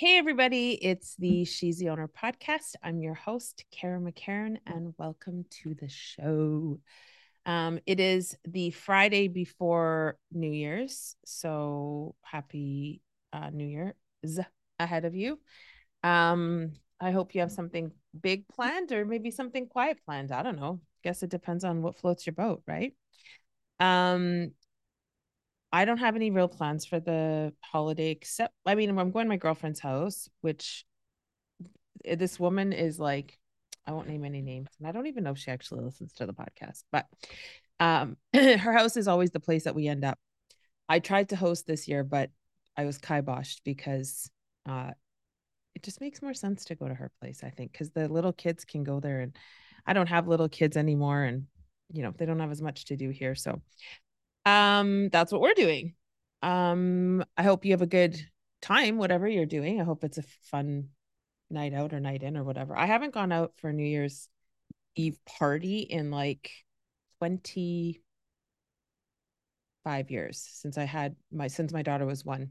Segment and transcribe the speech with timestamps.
[0.00, 2.74] Hey, everybody, it's the She's the Owner podcast.
[2.82, 6.80] I'm your host, Kara McCarran, and welcome to the show.
[7.44, 13.02] Um, it is the Friday before New Year's, so happy
[13.34, 14.40] uh, New Year's
[14.78, 15.38] ahead of you.
[16.02, 20.32] Um, I hope you have something big planned or maybe something quiet planned.
[20.32, 20.80] I don't know.
[21.04, 22.94] Guess it depends on what floats your boat, right?
[23.78, 24.52] Um,
[25.72, 29.28] I don't have any real plans for the holiday except I mean I'm going to
[29.28, 30.84] my girlfriend's house, which
[32.04, 33.38] eh, this woman is like
[33.86, 36.26] I won't name any names and I don't even know if she actually listens to
[36.26, 37.06] the podcast, but
[37.78, 40.18] um her house is always the place that we end up.
[40.88, 42.30] I tried to host this year, but
[42.76, 44.30] I was kiboshed because
[44.68, 44.90] uh
[45.76, 48.32] it just makes more sense to go to her place, I think, because the little
[48.32, 49.36] kids can go there and
[49.86, 51.46] I don't have little kids anymore and
[51.92, 53.34] you know they don't have as much to do here.
[53.34, 53.62] So
[54.46, 55.94] um that's what we're doing.
[56.42, 58.18] Um i hope you have a good
[58.62, 59.80] time whatever you're doing.
[59.80, 60.88] I hope it's a fun
[61.50, 62.76] night out or night in or whatever.
[62.76, 64.28] I haven't gone out for a new year's
[64.96, 66.50] eve party in like
[67.18, 72.50] 25 years since i had my since my daughter was one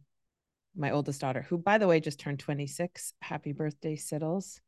[0.75, 4.59] my oldest daughter who by the way just turned 26 happy birthday siddles.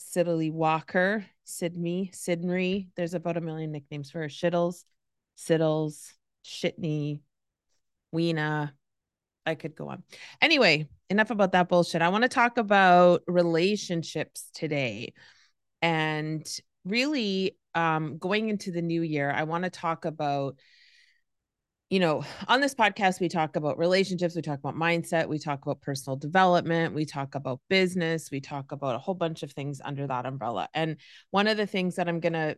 [0.00, 2.88] Siddley Walker, Sydney, Sydney.
[2.96, 4.28] There's about a million nicknames for her.
[4.28, 4.84] Shittles,
[5.36, 7.20] Siddles, Shitney,
[8.12, 8.74] Weena.
[9.46, 10.02] I could go on.
[10.40, 12.02] Anyway, enough about that bullshit.
[12.02, 15.14] I want to talk about relationships today.
[15.82, 16.46] And
[16.84, 20.56] really, um, going into the new year, I want to talk about
[21.90, 25.66] you know, on this podcast, we talk about relationships, we talk about mindset, we talk
[25.66, 29.80] about personal development, we talk about business, we talk about a whole bunch of things
[29.84, 30.68] under that umbrella.
[30.72, 30.98] And
[31.32, 32.56] one of the things that I'm going to,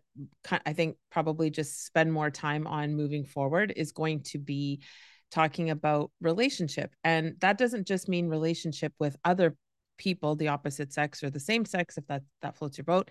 [0.67, 4.83] I think, probably just spend more time on moving forward is going to be
[5.31, 6.95] talking about relationship.
[7.03, 9.57] And that doesn't just mean relationship with other
[9.97, 13.11] people, the opposite sex or the same sex, if that, that floats your boat,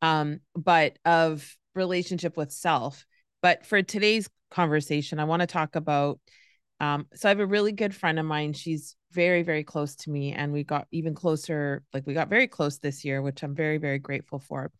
[0.00, 3.04] um, but of relationship with self.
[3.42, 6.20] But for today's conversation, I want to talk about.
[6.80, 8.52] Um, so I have a really good friend of mine.
[8.52, 11.82] She's very, very close to me, and we got even closer.
[11.92, 14.70] Like we got very close this year, which I'm very, very grateful for.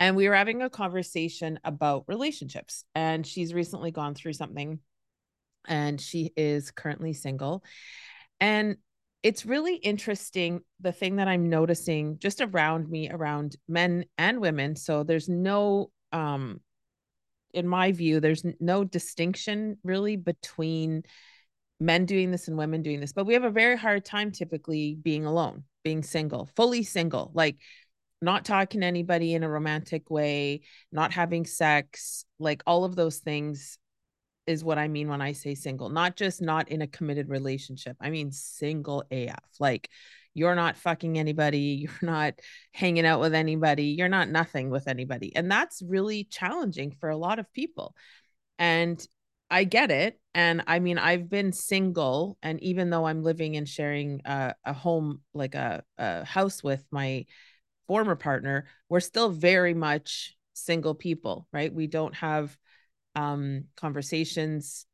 [0.00, 4.80] And we were having a conversation about relationships, and she's recently gone through something,
[5.66, 7.64] and she is currently single,
[8.40, 8.76] and
[9.22, 14.76] it's really interesting the thing that i'm noticing just around me around men and women
[14.76, 16.60] so there's no um
[17.54, 21.04] in my view, there's no distinction really between
[21.80, 24.96] men doing this and women doing this, but we have a very hard time typically
[25.00, 27.56] being alone, being single, fully single, like
[28.20, 33.18] not talking to anybody in a romantic way, not having sex, like all of those
[33.18, 33.78] things
[34.46, 37.96] is what I mean when I say single, not just not in a committed relationship.
[38.00, 39.44] I mean single AF.
[39.58, 39.88] Like
[40.34, 42.34] you're not fucking anybody, you're not
[42.72, 45.34] hanging out with anybody, you're not nothing with anybody.
[45.34, 47.94] And that's really challenging for a lot of people.
[48.58, 49.04] And
[49.50, 50.20] I get it.
[50.34, 54.72] And I mean, I've been single, and even though I'm living and sharing a, a
[54.72, 57.26] home, like a, a house with my
[57.86, 61.72] former partner, we're still very much single people, right?
[61.72, 62.56] We don't have
[63.16, 64.86] um conversations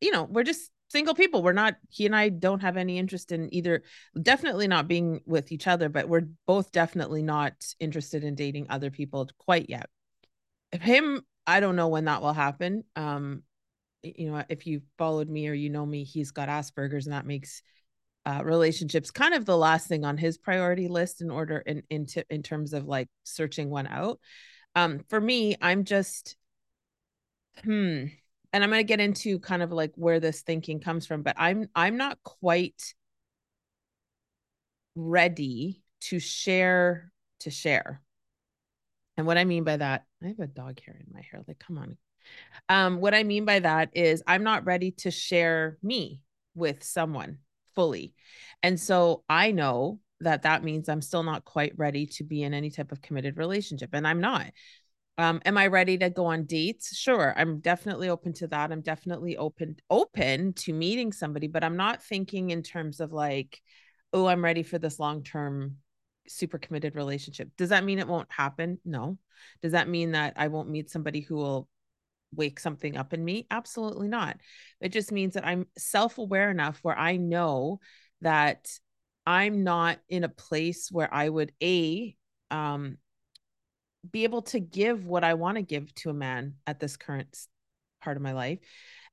[0.00, 1.42] you know we're just single people.
[1.42, 3.82] We're not he and i don't have any interest in either
[4.20, 8.90] definitely not being with each other but we're both definitely not interested in dating other
[8.90, 9.88] people quite yet.
[10.72, 12.84] Him i don't know when that will happen.
[12.96, 13.42] Um
[14.02, 17.26] you know if you followed me or you know me he's got asperger's and that
[17.26, 17.62] makes
[18.26, 22.06] uh, relationships kind of the last thing on his priority list in order in in,
[22.06, 24.20] t- in terms of like searching one out.
[24.76, 26.36] Um for me i'm just
[27.64, 28.06] hmm
[28.52, 31.34] and i'm going to get into kind of like where this thinking comes from but
[31.38, 32.94] i'm i'm not quite
[34.94, 38.02] ready to share to share.
[39.16, 41.58] And what i mean by that i have a dog hair in my hair like
[41.58, 41.96] come on.
[42.68, 46.20] Um what i mean by that is i'm not ready to share me
[46.54, 47.38] with someone
[47.74, 48.14] fully.
[48.62, 52.54] And so i know that that means i'm still not quite ready to be in
[52.54, 54.46] any type of committed relationship and i'm not
[55.20, 56.96] um, am I ready to go on dates?
[56.96, 57.34] Sure.
[57.36, 58.72] I'm definitely open to that.
[58.72, 63.60] I'm definitely open open to meeting somebody, but I'm not thinking in terms of like,
[64.14, 65.76] oh, I'm ready for this long-term
[66.26, 67.50] super committed relationship.
[67.58, 68.78] Does that mean it won't happen?
[68.82, 69.18] No.
[69.60, 71.68] Does that mean that I won't meet somebody who will
[72.34, 73.46] wake something up in me?
[73.50, 74.38] Absolutely not.
[74.80, 77.80] It just means that I'm self-aware enough where I know
[78.22, 78.70] that
[79.26, 82.16] I'm not in a place where I would a
[82.50, 82.96] um
[84.08, 87.36] be able to give what I want to give to a man at this current
[88.02, 88.58] part of my life.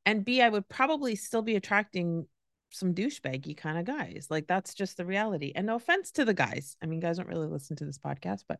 [0.05, 2.25] And B, I would probably still be attracting
[2.71, 4.27] some douchebaggy kind of guys.
[4.29, 5.51] Like that's just the reality.
[5.55, 6.77] And no offense to the guys.
[6.81, 8.59] I mean, guys don't really listen to this podcast, but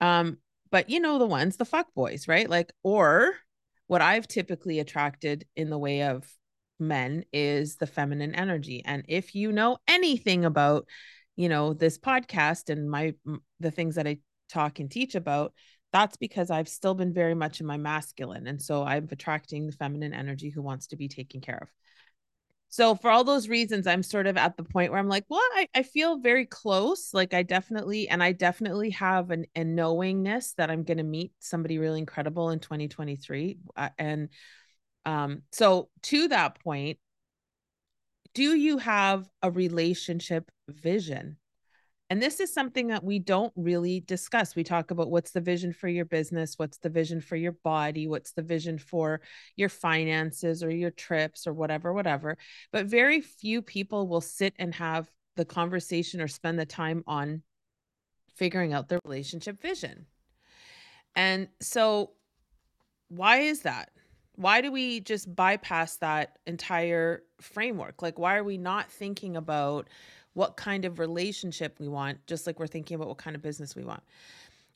[0.00, 0.38] um,
[0.70, 2.48] but you know the ones, the fuck boys, right?
[2.48, 3.34] Like, or
[3.86, 6.28] what I've typically attracted in the way of
[6.80, 8.82] men is the feminine energy.
[8.84, 10.86] And if you know anything about,
[11.36, 13.14] you know, this podcast and my
[13.60, 14.18] the things that I
[14.54, 15.52] talk and teach about,
[15.92, 18.46] that's because I've still been very much in my masculine.
[18.46, 21.68] And so I'm attracting the feminine energy who wants to be taken care of.
[22.68, 25.40] So for all those reasons, I'm sort of at the point where I'm like, well,
[25.54, 27.14] I, I feel very close.
[27.14, 31.30] Like I definitely, and I definitely have an, a knowingness that I'm going to meet
[31.38, 33.58] somebody really incredible in 2023.
[33.76, 34.28] Uh, and
[35.06, 36.98] um, so to that point,
[38.34, 41.36] do you have a relationship vision?
[42.10, 44.54] And this is something that we don't really discuss.
[44.54, 48.06] We talk about what's the vision for your business, what's the vision for your body,
[48.06, 49.22] what's the vision for
[49.56, 52.36] your finances or your trips or whatever, whatever.
[52.72, 57.42] But very few people will sit and have the conversation or spend the time on
[58.36, 60.06] figuring out their relationship vision.
[61.16, 62.12] And so,
[63.08, 63.90] why is that?
[64.36, 68.02] Why do we just bypass that entire framework?
[68.02, 69.88] Like, why are we not thinking about
[70.34, 73.74] what kind of relationship we want, just like we're thinking about what kind of business
[73.74, 74.02] we want.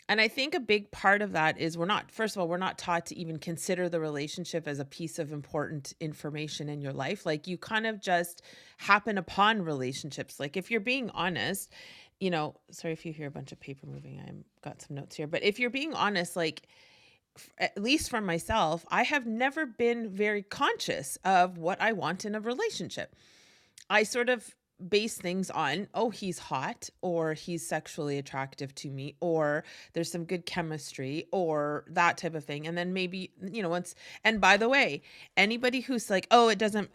[0.08, 2.56] And I think a big part of that is we're not, first of all, we're
[2.56, 6.94] not taught to even consider the relationship as a piece of important information in your
[6.94, 7.26] life.
[7.26, 8.40] Like you kind of just
[8.78, 10.40] happen upon relationships.
[10.40, 11.70] Like if you're being honest,
[12.20, 15.14] you know, sorry if you hear a bunch of paper moving, I've got some notes
[15.14, 16.62] here, but if you're being honest, like,
[17.58, 22.34] at least for myself, I have never been very conscious of what I want in
[22.34, 23.14] a relationship.
[23.88, 29.16] I sort of base things on oh he's hot or he's sexually attractive to me
[29.20, 32.66] or there's some good chemistry or that type of thing.
[32.66, 33.94] And then maybe you know once
[34.24, 35.02] and by the way
[35.36, 36.90] anybody who's like oh it doesn't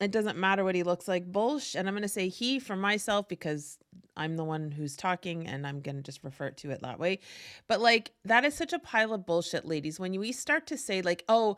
[0.00, 2.76] it doesn't matter what he looks like bullshit and i'm going to say he for
[2.76, 3.78] myself because
[4.16, 7.18] i'm the one who's talking and i'm going to just refer to it that way.
[7.66, 9.98] But like that is such a pile of bullshit ladies.
[10.00, 11.56] When we start to say like oh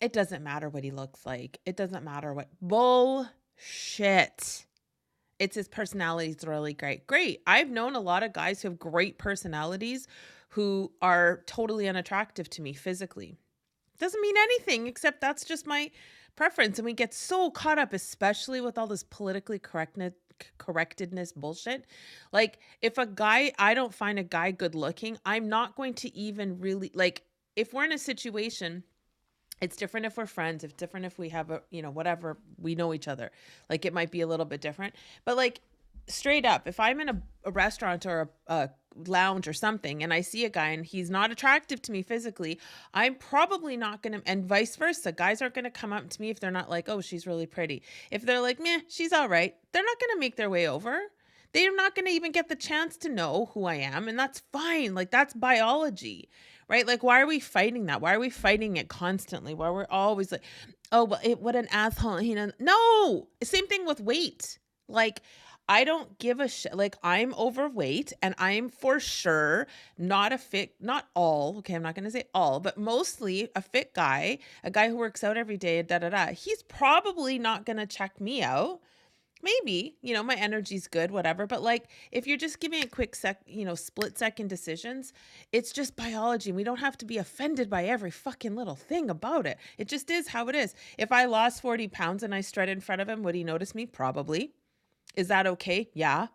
[0.00, 3.26] it doesn't matter what he looks like it doesn't matter what bullshit
[5.38, 7.06] it's his personality is really great.
[7.06, 7.42] Great.
[7.46, 10.06] I've known a lot of guys who have great personalities
[10.50, 13.36] who are totally unattractive to me physically.
[13.98, 15.90] Doesn't mean anything except that's just my
[16.36, 16.78] preference.
[16.78, 20.14] And we get so caught up, especially with all this politically correctness
[20.58, 21.86] correctedness bullshit.
[22.30, 26.14] Like if a guy I don't find a guy good looking, I'm not going to
[26.14, 27.22] even really like
[27.56, 28.84] if we're in a situation
[29.60, 32.74] it's different if we're friends it's different if we have a you know whatever we
[32.74, 33.30] know each other.
[33.70, 34.94] Like it might be a little bit different
[35.24, 35.60] but like
[36.08, 38.70] straight up if i'm in a, a restaurant or a, a
[39.08, 42.58] lounge or something and i see a guy and he's not attractive to me physically
[42.94, 46.40] i'm probably not gonna and vice versa guys aren't gonna come up to me if
[46.40, 47.82] they're not like oh she's really pretty.
[48.10, 50.98] If they're like meh she's all right they're not gonna make their way over.
[51.52, 54.94] They're not gonna even get the chance to know who i am and that's fine
[54.94, 56.28] like that's biology
[56.68, 56.86] right?
[56.86, 58.00] Like, why are we fighting that?
[58.00, 59.54] Why are we fighting it constantly?
[59.54, 60.42] Why we're always like,
[60.92, 62.20] oh, well, it, what an asshole.
[62.20, 64.58] You know, no, same thing with weight.
[64.88, 65.22] Like,
[65.68, 66.74] I don't give a shit.
[66.74, 69.66] Like, I'm overweight and I'm for sure
[69.98, 73.62] not a fit, not all, okay, I'm not going to say all, but mostly a
[73.62, 76.26] fit guy, a guy who works out every day, da da da.
[76.28, 78.80] He's probably not going to check me out
[79.42, 83.14] maybe you know my energy's good whatever but like if you're just giving a quick
[83.14, 85.12] sec you know split second decisions
[85.52, 89.46] it's just biology we don't have to be offended by every fucking little thing about
[89.46, 89.58] it.
[89.78, 90.74] It just is how it is.
[90.98, 93.74] If i lost 40 pounds and i strut in front of him would he notice
[93.74, 93.86] me?
[93.86, 94.52] Probably.
[95.14, 95.88] Is that okay?
[95.94, 96.28] Yeah.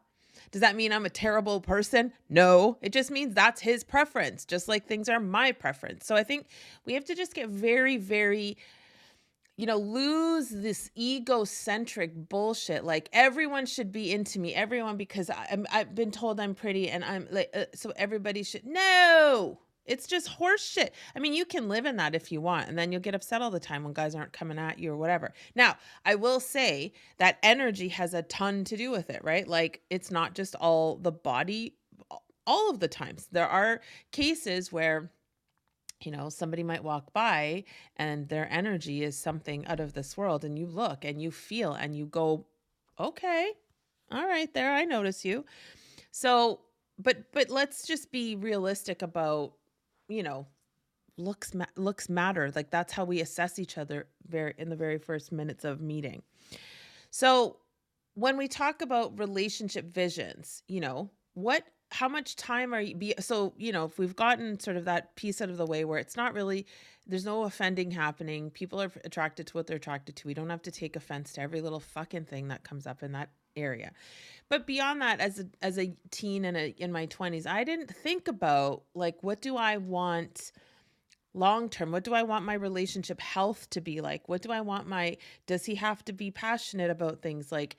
[0.52, 2.14] Does that mean i'm a terrible person?
[2.30, 2.78] No.
[2.82, 6.06] It just means that's his preference just like things are my preference.
[6.06, 6.48] So i think
[6.86, 8.58] we have to just get very very
[9.62, 12.84] you know, lose this egocentric bullshit.
[12.84, 17.06] Like everyone should be into me, everyone because I, have been told I'm pretty, and
[17.06, 18.66] I'm like, uh, so everybody should.
[18.66, 20.96] No, it's just horse shit.
[21.16, 23.44] I mean, you can live in that if you want, and then you'll get upset
[23.44, 25.32] all the time when guys aren't coming at you or whatever.
[25.54, 29.48] Now, I will say that energy has a ton to do with it, right?
[29.48, 31.76] Like it's not just all the body
[32.48, 33.28] all of the times.
[33.32, 35.12] There are cases where
[36.06, 37.64] you know, somebody might walk by
[37.98, 41.74] and their energy is something out of this world, and you look and you feel
[41.74, 42.46] and you go,
[43.00, 43.54] okay,
[44.12, 45.46] all right, there, I notice you.
[46.12, 46.62] So,
[47.00, 49.54] but but let's just be realistic about,
[50.08, 50.48] you know,
[51.18, 52.52] looks ma- looks matter.
[52.56, 56.24] Like that's how we assess each other very in the very first minutes of meeting.
[57.10, 57.58] So,
[58.16, 63.14] when we talk about relationship visions, you know, what how much time are you be
[63.20, 66.00] so you know if we've gotten sort of that piece out of the way where
[66.00, 66.66] it's not really
[67.06, 70.62] there's no offending happening people are attracted to what they're attracted to we don't have
[70.62, 73.92] to take offense to every little fucking thing that comes up in that area.
[74.50, 77.94] But beyond that as a as a teen and a, in my 20s i didn't
[77.94, 80.52] think about like what do i want
[81.34, 84.28] long term what do i want my relationship health to be like?
[84.28, 85.18] What do i want my
[85.48, 87.52] does he have to be passionate about things?
[87.52, 87.78] Like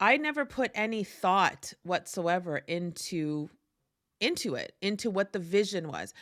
[0.00, 3.50] I never put any thought whatsoever into
[4.20, 6.12] into it, into what the vision was.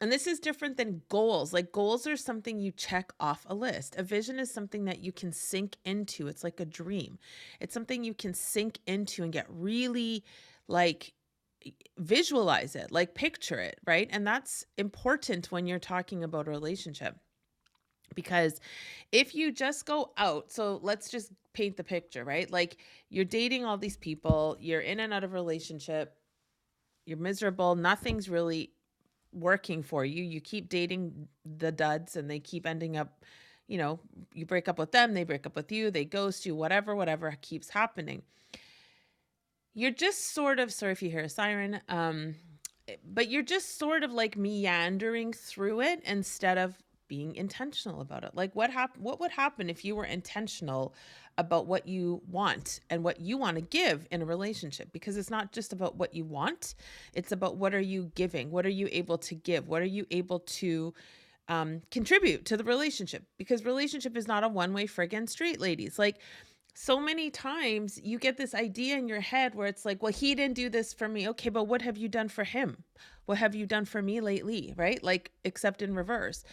[0.00, 1.54] And this is different than goals.
[1.54, 3.96] Like goals are something you check off a list.
[3.96, 6.28] A vision is something that you can sink into.
[6.28, 7.18] It's like a dream.
[7.60, 10.22] It's something you can sink into and get really
[10.68, 11.14] like
[11.98, 14.08] visualize it, like picture it, right?
[14.12, 17.16] And that's important when you're talking about a relationship.
[18.14, 18.60] Because
[19.12, 22.50] if you just go out, so let's just paint the picture, right?
[22.50, 22.76] Like
[23.08, 26.14] you're dating all these people, you're in and out of relationship,
[27.06, 28.72] you're miserable, nothing's really
[29.32, 30.22] working for you.
[30.22, 33.24] You keep dating the duds and they keep ending up,
[33.68, 33.98] you know,
[34.34, 37.34] you break up with them, they break up with you, they ghost you, whatever, whatever
[37.40, 38.22] keeps happening.
[39.72, 42.34] You're just sort of, sorry if you hear a siren, um,
[43.02, 46.76] but you're just sort of like meandering through it instead of
[47.08, 48.30] being intentional about it.
[48.34, 50.94] Like what hap- what would happen if you were intentional
[51.38, 54.92] about what you want and what you want to give in a relationship?
[54.92, 56.74] Because it's not just about what you want
[57.14, 58.50] it's about what are you giving?
[58.50, 59.68] What are you able to give?
[59.68, 60.94] What are you able to
[61.48, 63.24] um, contribute to the relationship?
[63.38, 65.98] Because relationship is not a one-way friggin' street ladies.
[65.98, 66.20] Like
[66.74, 70.34] so many times you get this idea in your head where it's like well he
[70.34, 71.28] didn't do this for me.
[71.30, 72.84] Okay but what have you done for him?
[73.24, 75.02] What have you done for me lately right?
[75.02, 76.44] Like except in reverse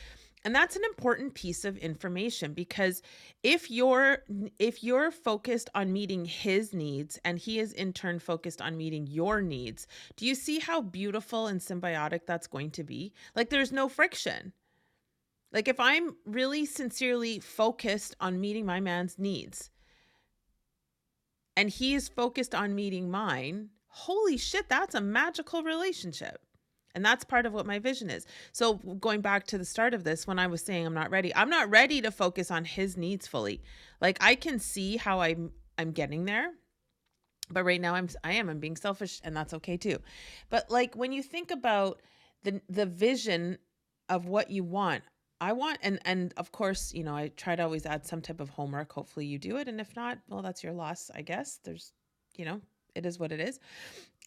[0.45, 3.01] and that's an important piece of information because
[3.43, 4.19] if you're
[4.59, 9.07] if you're focused on meeting his needs and he is in turn focused on meeting
[9.07, 13.13] your needs, do you see how beautiful and symbiotic that's going to be?
[13.35, 14.51] Like there's no friction.
[15.53, 19.69] Like if I'm really sincerely focused on meeting my man's needs
[21.55, 26.41] and he is focused on meeting mine, holy shit, that's a magical relationship.
[26.95, 28.25] And that's part of what my vision is.
[28.51, 31.33] So, going back to the start of this, when I was saying I'm not ready,
[31.35, 33.61] I'm not ready to focus on his needs fully.
[33.99, 36.51] Like I can see how I'm I'm getting there.
[37.49, 39.99] But right now I'm I am I'm being selfish and that's okay too.
[40.49, 42.01] But like when you think about
[42.43, 43.57] the the vision
[44.09, 45.03] of what you want,
[45.41, 48.39] I want and and of course, you know, I try to always add some type
[48.39, 48.91] of homework.
[48.91, 51.59] Hopefully you do it and if not, well that's your loss, I guess.
[51.63, 51.91] There's
[52.35, 52.61] you know,
[52.95, 53.59] it is what it is.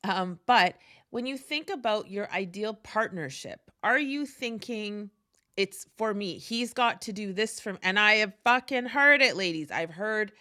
[0.07, 0.77] Um, but
[1.11, 5.11] when you think about your ideal partnership, are you thinking
[5.57, 6.39] it's for me?
[6.39, 9.71] He's got to do this from, and I have fucking heard it, ladies.
[9.71, 10.33] I've heard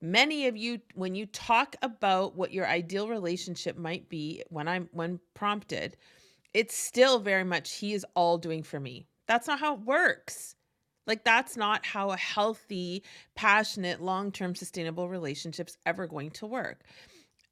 [0.00, 4.88] many of you when you talk about what your ideal relationship might be when I'm
[4.92, 5.96] when prompted,
[6.54, 9.06] it's still very much he is all doing for me.
[9.26, 10.56] That's not how it works.
[11.06, 13.02] Like that's not how a healthy,
[13.34, 16.84] passionate, long-term sustainable relationship's ever going to work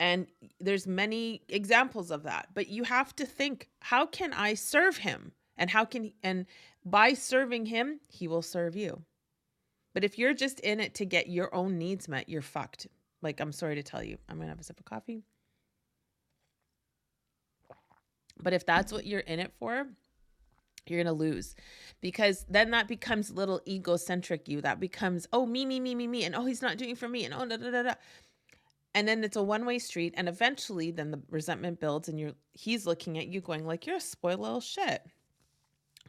[0.01, 0.27] and
[0.61, 5.33] there's many examples of that but you have to think how can i serve him?
[5.57, 6.47] And how can and
[6.85, 9.03] by serving him he will serve you.
[9.93, 12.87] But if you're just in it to get your own needs met you're fucked.
[13.23, 15.23] Like i'm sorry to tell you i'm gonna have a sip of coffee.
[18.41, 19.87] But if that's what you're in it for
[20.89, 21.55] you're going to lose.
[22.01, 26.25] Because then that becomes little egocentric you that becomes oh me me me me me
[26.25, 27.95] and oh he's not doing for me and oh da da da da
[28.95, 32.87] and then it's a one-way street and eventually then the resentment builds and you're he's
[32.87, 35.03] looking at you going like you're a spoiled little shit.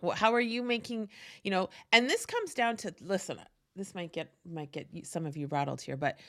[0.02, 1.10] Well, how are you making
[1.44, 3.44] you know and this comes down to listen uh,
[3.76, 6.20] this might get might get some of you rattled here but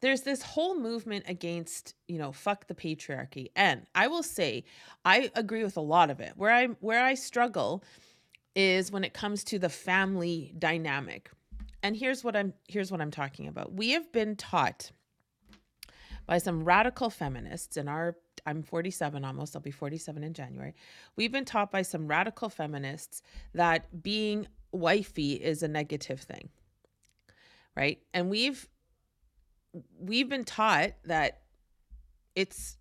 [0.00, 4.64] there's this whole movement against you know fuck the patriarchy and i will say
[5.04, 6.32] i agree with a lot of it.
[6.36, 7.82] Where i where i struggle
[8.54, 11.30] is when it comes to the family dynamic.
[11.82, 13.74] And here's what i'm here's what i'm talking about.
[13.74, 14.90] We have been taught
[16.26, 20.74] by some radical feminists in our I'm 47 almost, I'll be 47 in January.
[21.16, 23.22] We've been taught by some radical feminists
[23.54, 26.48] that being wifey is a negative thing.
[27.76, 28.00] Right?
[28.14, 28.68] And we've
[29.98, 31.42] we've been taught that
[32.34, 32.78] it's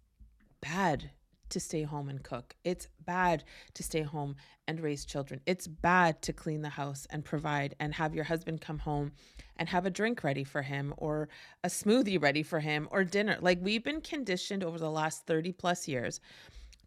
[0.61, 1.11] bad
[1.49, 2.55] to stay home and cook.
[2.63, 4.35] It's bad to stay home
[4.67, 5.41] and raise children.
[5.45, 9.11] It's bad to clean the house and provide and have your husband come home
[9.57, 11.29] and have a drink ready for him or
[11.63, 13.37] a smoothie ready for him or dinner.
[13.39, 16.19] Like we've been conditioned over the last 30 plus years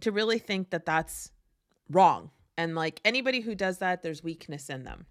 [0.01, 1.31] to really think that that's
[1.91, 2.31] wrong.
[2.57, 5.07] And like anybody who does that, there's weakness in them.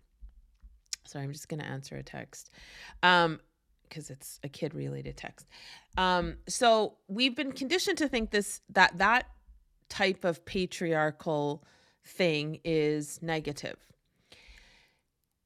[1.05, 2.51] Sorry, I'm just going to answer a text.
[3.01, 3.39] Um,
[3.87, 5.47] because it's a kid related text.
[5.97, 9.27] Um, so we've been conditioned to think this that that
[9.89, 11.63] type of patriarchal
[12.05, 13.77] thing is negative.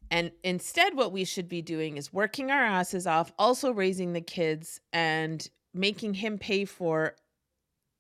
[0.10, 4.22] And instead, what we should be doing is working our asses off, also raising the
[4.22, 7.16] kids and making him pay for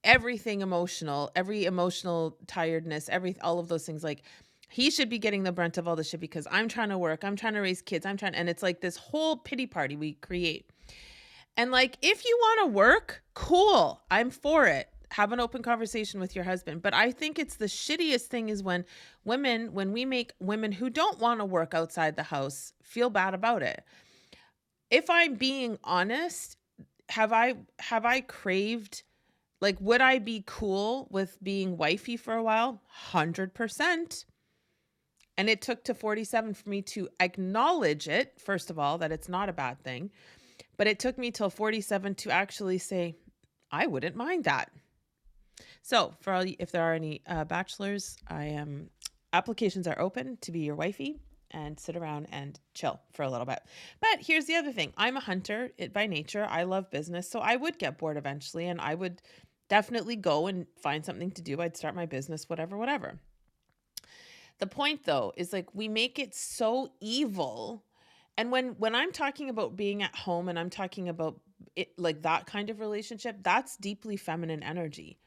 [0.03, 4.03] everything emotional, every emotional tiredness, every all of those things.
[4.03, 4.23] Like
[4.67, 7.23] he should be getting the brunt of all this shit because I'm trying to work,
[7.23, 10.13] I'm trying to raise kids, I'm trying, and it's like this whole pity party we
[10.13, 10.69] create.
[11.55, 16.19] And like, if you want to work, cool, I'm for it have an open conversation
[16.19, 16.81] with your husband.
[16.81, 18.85] But I think it's the shittiest thing is when
[19.25, 23.33] women, when we make women who don't want to work outside the house feel bad
[23.33, 23.83] about it.
[24.89, 26.57] If I'm being honest,
[27.09, 29.03] have I have I craved
[29.59, 32.81] like would I be cool with being wifey for a while?
[33.11, 34.25] 100%.
[35.37, 39.29] And it took to 47 for me to acknowledge it, first of all, that it's
[39.29, 40.11] not a bad thing.
[40.77, 43.15] But it took me till 47 to actually say,
[43.71, 44.71] I wouldn't mind that.
[45.81, 48.89] So, for all if there are any uh, bachelors, I am
[49.33, 51.19] applications are open to be your wifey
[51.51, 53.59] and sit around and chill for a little bit.
[53.99, 56.45] But here's the other thing: I'm a hunter it, by nature.
[56.49, 59.21] I love business, so I would get bored eventually, and I would
[59.69, 61.61] definitely go and find something to do.
[61.61, 63.19] I'd start my business, whatever, whatever.
[64.59, 67.83] The point though is like we make it so evil.
[68.37, 71.39] And when when I'm talking about being at home and I'm talking about
[71.75, 75.19] it like that kind of relationship, that's deeply feminine energy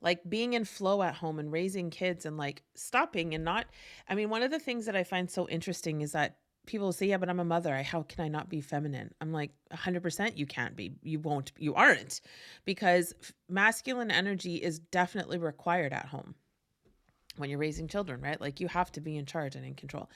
[0.00, 3.66] like being in flow at home and raising kids and like stopping and not
[4.08, 7.06] i mean one of the things that i find so interesting is that people say
[7.06, 7.74] yeah but i'm a mother.
[7.74, 9.12] I, how can i not be feminine?
[9.20, 10.92] I'm like 100% you can't be.
[11.02, 12.20] You won't you aren't.
[12.64, 13.14] Because
[13.48, 16.34] masculine energy is definitely required at home
[17.36, 18.40] when you're raising children right?
[18.40, 20.10] Like you have to be in charge and in control.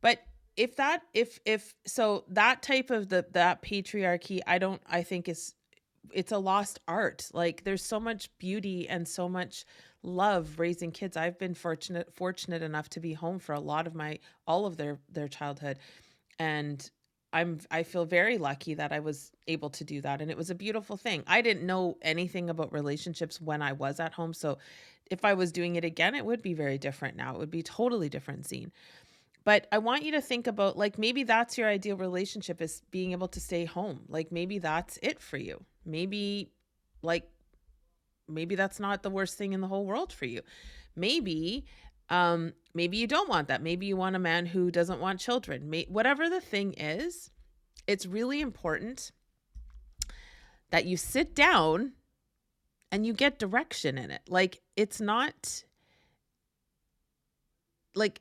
[0.00, 0.20] But
[0.56, 5.28] if that if if so that type of the that patriarchy i don't i think
[5.28, 5.54] is
[6.12, 7.28] it's a lost art.
[7.32, 9.64] Like there's so much beauty and so much
[10.02, 11.16] love raising kids.
[11.16, 14.76] I've been fortunate fortunate enough to be home for a lot of my all of
[14.76, 15.78] their their childhood
[16.38, 16.90] and
[17.32, 20.50] I'm I feel very lucky that I was able to do that and it was
[20.50, 21.22] a beautiful thing.
[21.26, 24.58] I didn't know anything about relationships when I was at home, so
[25.10, 27.34] if I was doing it again, it would be very different now.
[27.34, 28.72] It would be totally different scene.
[29.46, 33.12] But I want you to think about like maybe that's your ideal relationship is being
[33.12, 34.00] able to stay home.
[34.08, 35.62] Like maybe that's it for you.
[35.84, 36.50] Maybe
[37.00, 37.30] like
[38.28, 40.42] maybe that's not the worst thing in the whole world for you.
[40.96, 41.64] Maybe
[42.10, 43.62] um maybe you don't want that.
[43.62, 45.70] Maybe you want a man who doesn't want children.
[45.70, 47.30] May- whatever the thing is,
[47.86, 49.12] it's really important
[50.72, 51.92] that you sit down
[52.90, 54.22] and you get direction in it.
[54.28, 55.62] Like it's not
[57.94, 58.20] like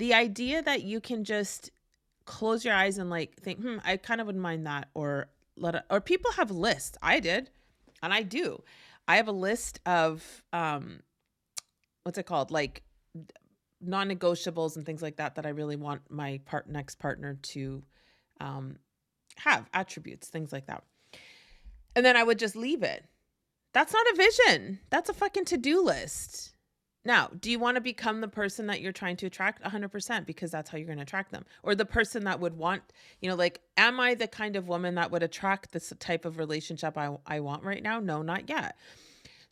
[0.00, 1.70] the idea that you can just
[2.24, 5.74] close your eyes and like think, hmm, I kind of wouldn't mind that, or let
[5.74, 6.96] it, or people have lists.
[7.02, 7.50] I did,
[8.02, 8.62] and I do.
[9.06, 11.00] I have a list of um,
[12.02, 12.82] what's it called, like
[13.82, 17.82] non-negotiables and things like that that I really want my part next partner to
[18.40, 18.76] um,
[19.36, 20.82] have attributes, things like that.
[21.94, 23.04] And then I would just leave it.
[23.74, 24.78] That's not a vision.
[24.88, 26.49] That's a fucking to-do list.
[27.04, 29.62] Now, do you want to become the person that you're trying to attract?
[29.62, 31.46] 100% because that's how you're going to attract them.
[31.62, 32.82] Or the person that would want,
[33.20, 36.38] you know, like, am I the kind of woman that would attract this type of
[36.38, 38.00] relationship I, I want right now?
[38.00, 38.76] No, not yet.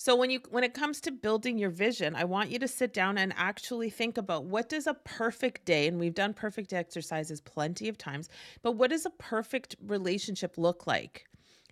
[0.01, 2.95] So when you when it comes to building your vision, I want you to sit
[2.95, 7.41] down and actually think about what does a perfect day and we've done perfect exercises
[7.41, 8.29] plenty of times,
[8.63, 11.28] but what does a perfect relationship look like?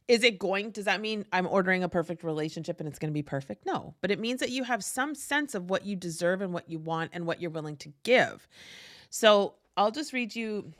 [0.08, 3.14] Is it going, does that mean I'm ordering a perfect relationship and it's going to
[3.14, 3.66] be perfect?
[3.66, 6.70] No, but it means that you have some sense of what you deserve and what
[6.70, 8.46] you want and what you're willing to give.
[9.10, 10.72] So I'll just read you.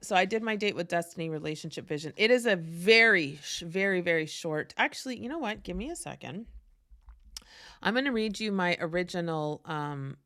[0.00, 2.12] So I did my date with Destiny relationship vision.
[2.16, 4.74] It is a very, very, very short.
[4.76, 5.64] Actually, you know what?
[5.64, 6.46] Give me a second.
[7.82, 10.16] I'm going to read you my original um,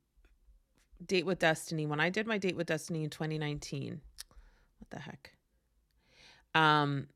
[1.05, 1.87] date with Destiny.
[1.87, 4.01] When I did my date with Destiny in 2019,
[4.79, 5.33] what the heck?
[6.55, 7.09] Um,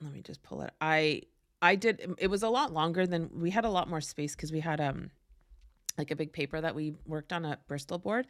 [0.00, 0.72] let me just pull it.
[0.80, 1.22] I
[1.60, 4.52] I did it was a lot longer than we had a lot more space because
[4.52, 5.10] we had um
[5.96, 8.26] like a big paper that we worked on a Bristol board.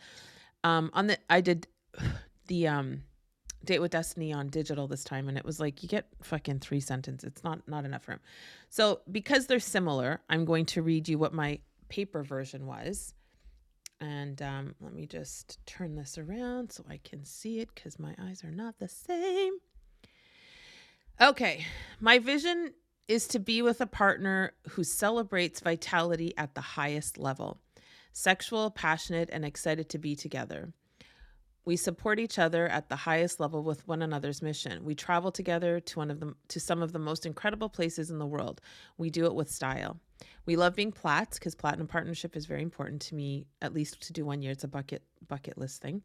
[0.65, 1.67] Um on the I did
[2.47, 3.03] the um
[3.65, 6.81] date with destiny on digital this time and it was like you get fucking three
[6.81, 8.21] sentences it's not not enough room
[8.69, 13.15] so because they're similar i'm going to read you what my paper version was
[14.01, 18.15] and um, let me just turn this around so i can see it because my
[18.21, 19.55] eyes are not the same
[21.21, 21.67] Okay.
[22.01, 22.75] My vision
[23.09, 27.59] is to be with a partner who celebrates vitality at the highest level,
[28.13, 30.73] sexual, passionate, and excited to be together.
[31.65, 34.85] We support each other at the highest level with one another's mission.
[34.85, 38.19] We travel together to one of the to some of the most incredible places in
[38.19, 38.61] the world.
[38.97, 39.99] We do it with style.
[40.47, 44.13] We love being plats because platinum partnership is very important to me, at least to
[44.13, 44.53] do one year.
[44.53, 46.03] It's a bucket bucket list thing.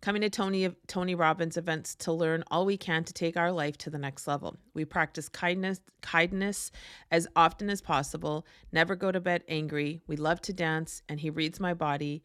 [0.00, 3.76] Coming to Tony Tony Robbins events to learn all we can to take our life
[3.78, 4.56] to the next level.
[4.72, 6.70] We practice kindness kindness
[7.10, 8.46] as often as possible.
[8.72, 10.00] Never go to bed angry.
[10.06, 12.22] We love to dance, and he reads my body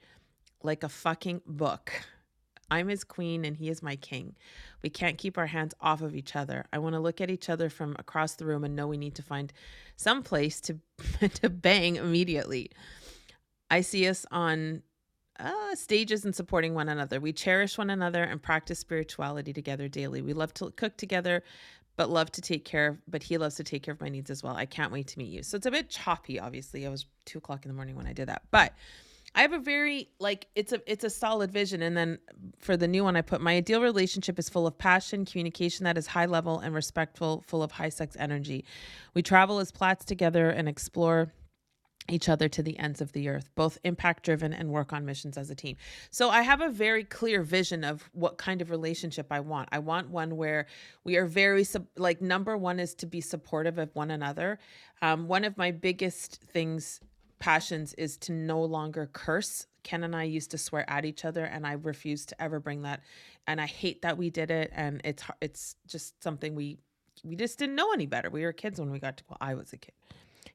[0.62, 1.92] like a fucking book.
[2.72, 4.36] I'm his queen and he is my king.
[4.82, 6.66] We can't keep our hands off of each other.
[6.74, 9.16] I want to look at each other from across the room and know we need
[9.16, 9.54] to find
[9.96, 10.80] some place to
[11.42, 12.72] to bang immediately.
[13.70, 14.82] I see us on
[15.44, 17.20] uh, stages in supporting one another.
[17.20, 20.22] We cherish one another and practice spirituality together daily.
[20.22, 21.44] We love to cook together,
[21.98, 24.32] but love to take care of, but he loves to take care of my needs
[24.32, 24.56] as well.
[24.56, 25.44] I can't wait to meet you.
[25.44, 26.86] So it's a bit choppy, obviously.
[26.86, 28.74] I was two o'clock in the morning when I did that, but
[29.36, 32.20] I have a very like it's a it's a solid vision and then
[32.60, 35.98] for the new one I put my ideal relationship is full of passion, communication that
[35.98, 38.64] is high level and respectful, full of high sex energy.
[39.16, 41.34] We travel as plats together and explore
[42.10, 45.38] each other to the ends of the earth, both impact driven and work on missions
[45.38, 45.78] as a team.
[46.10, 49.70] So I have a very clear vision of what kind of relationship I want.
[49.72, 50.68] I want one where
[51.04, 51.66] we are very
[51.98, 54.60] like number one is to be supportive of one another.
[55.02, 57.00] Um, one of my biggest things
[57.40, 59.68] passions is to no longer curse.
[59.84, 62.84] Ken and I used to swear at each other, and I refuse to ever bring
[62.84, 63.02] that.
[63.48, 64.72] And I hate that we did it.
[64.74, 66.78] And it's it's just something we
[67.24, 68.30] we just didn't know any better.
[68.30, 69.24] We were kids when we got to.
[69.30, 69.94] Well, I was a kid.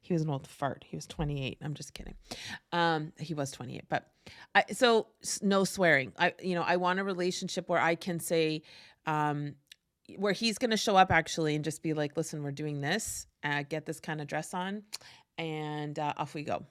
[0.09, 0.83] He was an old fart.
[0.87, 1.59] He was 28.
[1.61, 2.15] I'm just kidding.
[2.71, 4.11] Um, he was 28, but
[4.53, 5.07] I, so
[5.41, 6.11] no swearing.
[6.17, 8.63] I you know I want a relationship where I can say.
[9.05, 9.55] Um,
[10.17, 13.27] where he's going to show up actually and just be like, listen, we're doing this,
[13.43, 14.81] uh, get this kind of dress on,
[15.37, 16.65] and uh, off we go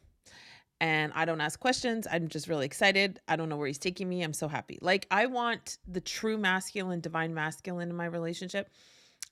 [0.81, 2.07] and I don't ask questions.
[2.11, 3.20] I'm just really excited.
[3.27, 4.22] I don't know where he's taking me.
[4.22, 4.79] I'm so happy.
[4.81, 8.70] Like I want the true masculine, divine masculine in my relationship.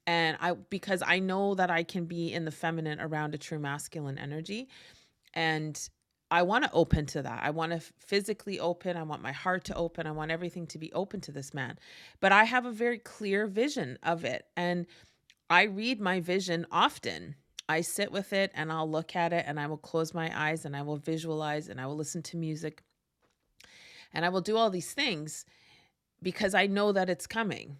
[0.06, 3.58] And I because I know that I can be in the feminine around a true
[3.58, 4.68] masculine energy.
[5.34, 5.78] And
[6.30, 7.40] I want to open to that.
[7.42, 8.96] I want to physically open.
[8.96, 10.06] I want my heart to open.
[10.06, 11.78] I want everything to be open to this man.
[12.20, 14.46] But I have a very clear vision of it.
[14.56, 14.86] And
[15.48, 17.36] I read my vision often
[17.68, 20.64] I sit with it and I'll look at it and I will close my eyes
[20.64, 22.82] and I will visualize and I will listen to music
[24.12, 25.44] and I will do all these things
[26.22, 27.78] because I know that it's coming.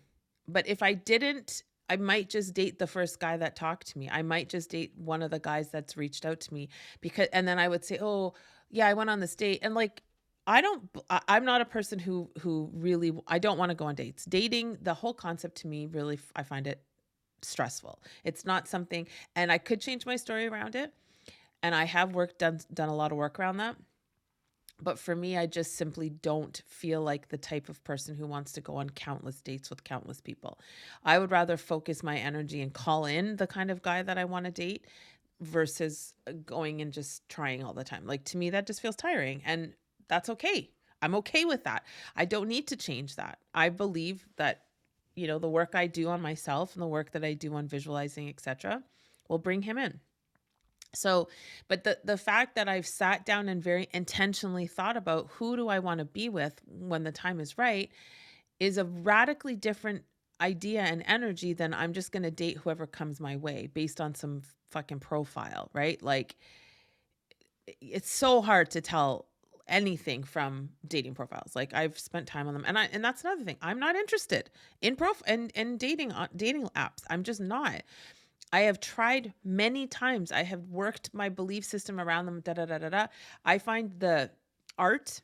[0.48, 4.08] But if I didn't, I might just date the first guy that talked to me.
[4.10, 6.68] I might just date one of the guys that's reached out to me
[7.00, 8.34] because, and then I would say, oh,
[8.70, 9.60] yeah, I went on this date.
[9.62, 10.02] And like,
[10.46, 13.94] I don't, I'm not a person who, who really, I don't want to go on
[13.94, 14.24] dates.
[14.24, 16.82] Dating, the whole concept to me, really, I find it
[17.42, 18.00] stressful.
[18.24, 20.92] It's not something, and I could change my story around it.
[21.62, 23.76] And I have worked done done a lot of work around that.
[24.82, 28.52] But for me, I just simply don't feel like the type of person who wants
[28.52, 30.58] to go on countless dates with countless people.
[31.02, 34.26] I would rather focus my energy and call in the kind of guy that I
[34.26, 34.84] want to date
[35.40, 38.06] versus uh, going and just trying all the time.
[38.06, 39.42] Like to me, that just feels tiring.
[39.46, 39.72] And
[40.08, 40.70] that's okay.
[41.00, 41.84] I'm okay with that.
[42.14, 43.38] I don't need to change that.
[43.54, 44.62] I believe that
[45.16, 47.66] you know the work i do on myself and the work that i do on
[47.66, 48.82] visualizing etc
[49.28, 49.98] will bring him in
[50.96, 51.28] so
[51.68, 55.68] but the the fact that i've sat down and very intentionally thought about who do
[55.68, 57.90] i want to be with when the time is right
[58.58, 60.02] is a radically different
[60.40, 64.14] idea and energy than i'm just going to date whoever comes my way based on
[64.14, 66.36] some fucking profile right like
[67.80, 69.26] it's so hard to tell
[69.68, 71.54] anything from dating profiles.
[71.56, 73.56] Like I've spent time on them, and I and that's another thing.
[73.60, 77.02] I'm not interested in prof and and dating uh, dating apps.
[77.10, 77.82] I'm just not.
[78.52, 80.32] I have tried many times.
[80.32, 82.40] I have worked my belief system around them.
[82.40, 83.06] Da da da da da.
[83.44, 84.30] I find the
[84.78, 85.20] art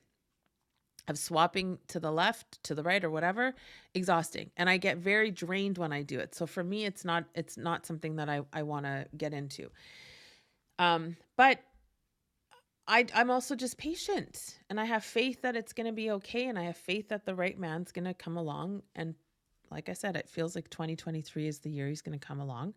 [1.08, 3.54] of swapping to the left, to the right, or whatever
[3.94, 6.34] exhausting, and I get very drained when I do it.
[6.34, 9.70] So for me, it's not it's not something that I I want to get into.
[10.78, 11.60] Um, but
[12.88, 16.48] I, I'm also just patient and I have faith that it's going to be okay.
[16.48, 18.82] And I have faith that the right man's going to come along.
[18.96, 19.14] And
[19.70, 22.74] like I said, it feels like 2023 is the year he's going to come along.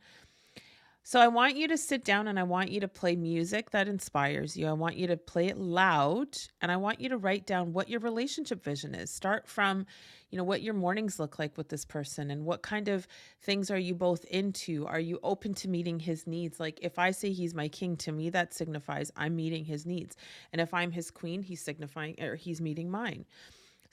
[1.08, 3.88] So I want you to sit down and I want you to play music that
[3.88, 4.65] inspires you.
[4.65, 7.89] I want you to play it loud and I want you to write down what
[7.89, 9.12] your relationship vision is.
[9.12, 9.86] Start from,
[10.32, 13.08] you know, what your mornings look like with this person and what kind of
[13.44, 14.88] things are you both into?
[14.88, 16.60] Are you open to meeting his needs?
[16.60, 20.15] Like if I say he's my king, to me that signifies I'm meeting his needs.
[20.54, 23.26] And if I'm his queen, he's signifying or he's meeting mine.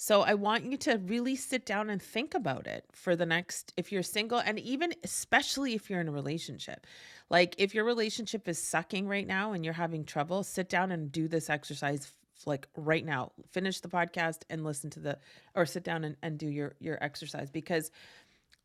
[0.05, 3.73] So I want you to really sit down and think about it for the next,
[3.77, 6.89] if you're single, and even especially if you're in a relationship.
[7.31, 11.13] Like if your relationship is sucking right now and you're having trouble, sit down and
[11.13, 12.11] do this exercise
[12.47, 13.31] like right now.
[13.53, 15.19] Finish the podcast and listen to the
[15.55, 17.93] or sit down and, and do your your exercise because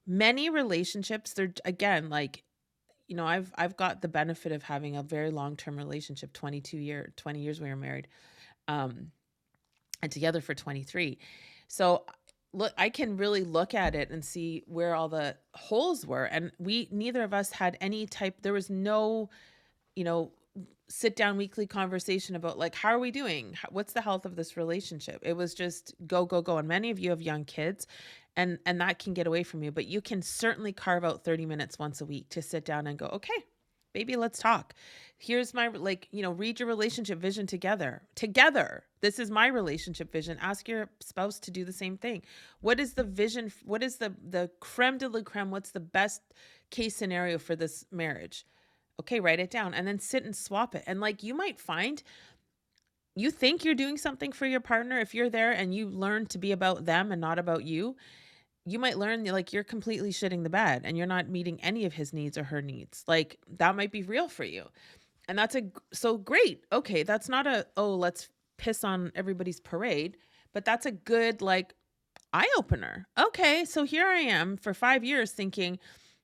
[0.08, 2.41] many relationships they're again like
[3.08, 7.13] you know i've i've got the benefit of having a very long-term relationship 22 year
[7.17, 8.08] 20 years we were married
[8.69, 9.12] um
[10.02, 11.18] and together for 23
[11.68, 12.04] so
[12.54, 16.52] look i can really look at it and see where all the holes were and
[16.60, 19.30] we neither of us had any type there was no
[19.96, 20.32] you know
[20.90, 23.58] sit down weekly conversation about like how are we doing?
[23.72, 25.20] What's the health of this relationship?
[25.22, 27.88] It was just go go go and many of you have young kids
[28.38, 31.46] and and that can get away from you but you can certainly carve out 30
[31.46, 33.44] minutes once a week to sit down and go okay
[33.98, 34.76] baby let's talk.
[35.18, 38.84] Here's my like you know read your relationship vision together together.
[39.02, 40.38] This is my relationship vision.
[40.40, 42.22] Ask your spouse to do the same thing.
[42.62, 45.50] What is the vision what is the the creme de la creme?
[45.50, 46.22] What's the best
[46.70, 48.46] case scenario for this marriage?
[49.00, 50.84] Okay write it down and then sit and swap it.
[50.86, 52.04] And like you might find
[53.16, 56.38] you think you're doing something for your partner if you're there and you learn to
[56.38, 57.96] be about them and not about you
[58.67, 61.93] you might learn like you're completely shitting the bed and you're not meeting any of
[61.93, 63.03] his needs or her needs.
[63.08, 64.65] Like that might be real for you.
[65.30, 66.65] And that's a so great.
[66.71, 70.17] Okay, that's not a oh, let's piss on everybody's parade,
[70.53, 71.73] but that's a good like
[72.34, 73.08] eye opener.
[73.17, 75.80] Okay, so here I am for 5 years thinking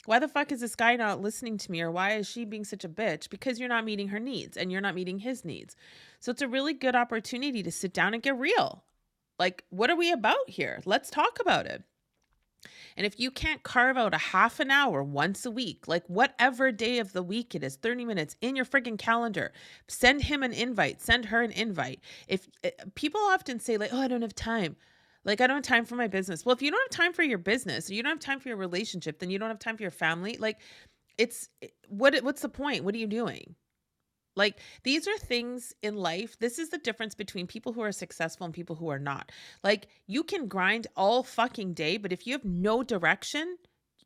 [0.06, 2.66] why the fuck is this guy not listening to me or why is she being
[2.66, 5.78] such a bitch because you're not meeting her needs and you're not meeting his needs.
[6.20, 8.84] So it's a really good opportunity to sit down and get real.
[9.40, 10.82] Like what are we about here?
[10.86, 11.84] Let's talk about it.
[12.98, 16.72] And if you can't carve out a half an hour once a week, like whatever
[16.72, 19.52] day of the week it is, 30 minutes in your friggin' calendar,
[19.88, 22.00] send him an invite, send her an invite.
[22.28, 24.76] If uh, people often say, like, oh, I don't have time.
[25.26, 26.46] Like, I don't have time for my business.
[26.46, 28.58] Well, if you don't have time for your business, you don't have time for your
[28.58, 30.38] relationship, then you don't have time for your family.
[30.38, 30.60] Like,
[31.18, 32.84] it's eh, what what's the point?
[32.84, 33.56] What are you doing?
[34.36, 36.38] Like these are things in life.
[36.40, 39.32] This is the difference between people who are successful and people who are not.
[39.64, 43.58] Like you can grind all fucking day, but if you have no direction,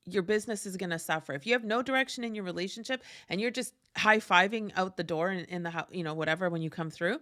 [0.06, 1.34] your business is going to suffer.
[1.34, 5.32] If you have no direction in your relationship and you're just high-fiving out the door
[5.32, 7.20] in, in the house, you know, whatever when you come through,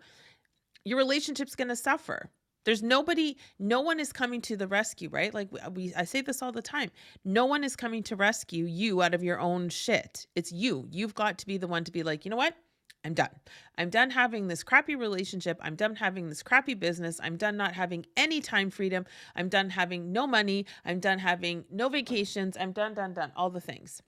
[0.84, 2.30] your relationship's going to suffer.
[2.63, 5.34] There's nobody, no one is coming to the rescue, right?
[5.34, 6.91] Like we, I say this all the time.
[7.24, 10.28] No one is coming to rescue you out of your own shit.
[10.36, 10.88] It's you.
[10.91, 12.56] You've got to be the one to be like, you know what?
[13.06, 13.30] I'm done.
[13.78, 15.60] I'm done having this crappy relationship.
[15.62, 17.20] I'm done having this crappy business.
[17.22, 19.06] I'm done not having any time freedom.
[19.36, 20.65] I'm done having no money.
[20.84, 22.58] I'm done having no vacations.
[22.60, 24.02] I'm done, done, done, all the things.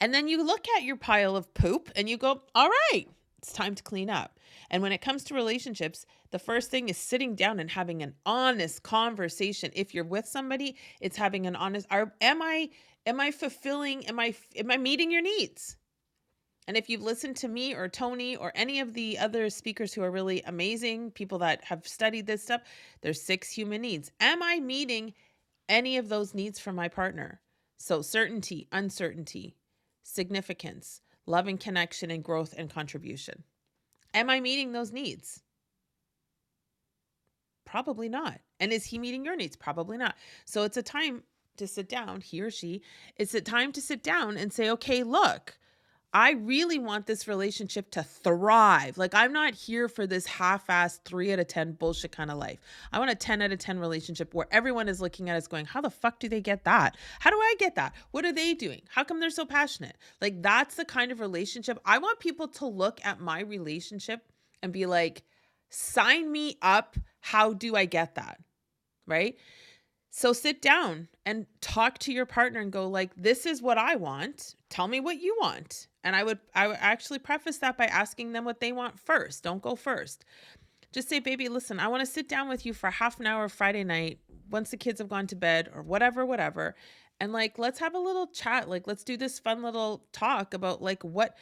[0.00, 3.52] And then you look at your pile of poop and you go, all right, it's
[3.52, 4.38] time to clean up.
[4.70, 8.14] And when it comes to relationships, the first thing is sitting down and having an
[8.24, 9.72] honest conversation.
[9.74, 12.70] If you're with somebody, it's having an honest are am I
[13.04, 15.77] am I fulfilling am I am I meeting your needs?
[16.68, 20.02] And if you've listened to me or Tony or any of the other speakers who
[20.02, 22.60] are really amazing, people that have studied this stuff,
[23.00, 24.12] there's six human needs.
[24.20, 25.14] Am I meeting
[25.70, 27.40] any of those needs for my partner?
[27.78, 29.56] So, certainty, uncertainty,
[30.02, 33.44] significance, loving connection, and growth and contribution.
[34.12, 35.42] Am I meeting those needs?
[37.64, 38.40] Probably not.
[38.60, 39.56] And is he meeting your needs?
[39.56, 40.16] Probably not.
[40.44, 41.22] So, it's a time
[41.56, 42.82] to sit down, he or she,
[43.16, 45.58] it's a time to sit down and say, okay, look,
[46.18, 48.98] I really want this relationship to thrive.
[48.98, 52.38] Like, I'm not here for this half assed three out of 10 bullshit kind of
[52.38, 52.58] life.
[52.92, 55.66] I want a 10 out of 10 relationship where everyone is looking at us going,
[55.66, 56.96] How the fuck do they get that?
[57.20, 57.94] How do I get that?
[58.10, 58.82] What are they doing?
[58.88, 59.96] How come they're so passionate?
[60.20, 64.72] Like, that's the kind of relationship I want people to look at my relationship and
[64.72, 65.22] be like,
[65.70, 66.96] Sign me up.
[67.20, 68.40] How do I get that?
[69.06, 69.36] Right?
[70.18, 73.94] So sit down and talk to your partner and go like this is what I
[73.94, 74.56] want.
[74.68, 75.86] Tell me what you want.
[76.02, 79.44] And I would I would actually preface that by asking them what they want first.
[79.44, 80.24] Don't go first.
[80.90, 83.48] Just say, "Baby, listen, I want to sit down with you for half an hour
[83.48, 84.18] Friday night
[84.50, 86.74] once the kids have gone to bed or whatever whatever."
[87.20, 88.68] And like let's have a little chat.
[88.68, 91.36] Like let's do this fun little talk about like what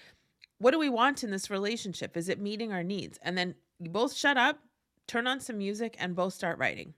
[0.58, 2.14] what do we want in this relationship?
[2.14, 3.18] Is it meeting our needs?
[3.22, 4.58] And then you both shut up,
[5.06, 6.92] turn on some music and both start writing.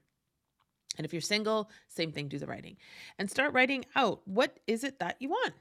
[0.98, 2.76] And if you're single, same thing, do the writing.
[3.18, 5.54] And start writing out what is it that you want?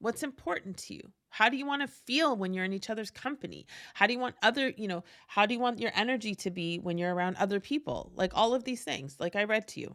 [0.00, 1.02] What's important to you?
[1.28, 3.66] How do you want to feel when you're in each other's company?
[3.94, 6.78] How do you want other, you know, how do you want your energy to be
[6.78, 8.10] when you're around other people?
[8.16, 9.94] Like all of these things, like I read to you.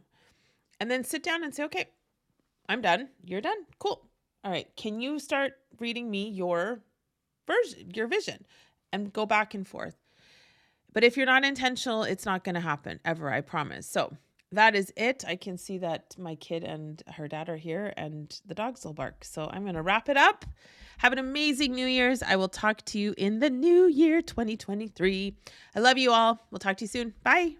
[0.79, 1.89] And then sit down and say, okay,
[2.69, 3.09] I'm done.
[3.23, 3.57] You're done.
[3.79, 4.01] Cool.
[4.43, 4.67] All right.
[4.77, 6.81] Can you start reading me your
[7.47, 8.45] version, your vision,
[8.93, 9.97] and go back and forth?
[10.93, 13.87] But if you're not intentional, it's not going to happen ever, I promise.
[13.87, 14.15] So
[14.55, 15.23] that is it.
[15.27, 18.93] I can see that my kid and her dad are here and the dogs will
[18.93, 19.23] bark.
[19.23, 20.45] So I'm going to wrap it up.
[20.97, 22.23] Have an amazing New Year's.
[22.23, 25.35] I will talk to you in the new year 2023.
[25.75, 26.39] I love you all.
[26.51, 27.13] We'll talk to you soon.
[27.23, 27.55] Bye.